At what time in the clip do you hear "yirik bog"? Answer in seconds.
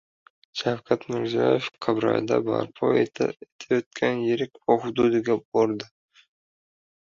4.31-4.83